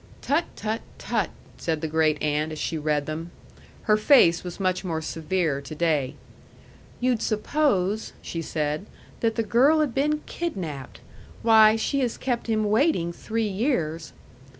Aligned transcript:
"Tut, 0.23 0.45
tut, 0.55 0.81
tut!" 0.97 1.29
said 1.57 1.81
the 1.81 1.87
great 1.87 2.19
aunt 2.23 2.51
as 2.51 2.57
she 2.57 2.75
read 2.75 3.05
them. 3.05 3.29
Her 3.83 3.97
face 3.97 4.43
was 4.43 4.59
much 4.59 4.83
more 4.83 4.99
severe 4.99 5.61
to 5.61 5.75
day. 5.75 6.15
"You'd 6.99 7.21
suppose," 7.21 8.13
she 8.19 8.41
said, 8.41 8.87
"that 9.19 9.35
the 9.35 9.43
girl 9.43 9.79
had 9.79 9.93
been 9.93 10.21
kidnapped! 10.25 11.01
Why, 11.43 11.75
she 11.75 11.99
has 11.99 12.17
kept 12.17 12.47
him 12.47 12.63
waiting 12.63 13.13
three 13.13 13.47
years!" 13.47 14.13